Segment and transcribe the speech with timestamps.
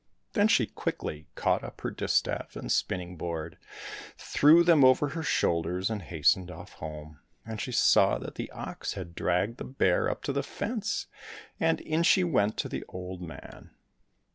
[0.33, 3.59] Then she quickly caught up her distaff and spinning board,
[4.17, 8.49] threw them over her shoul ders, and hastened off home, and she saw that the
[8.49, 11.05] ox had dragged the bear up to the fence,
[11.59, 13.69] and in she went to the old man.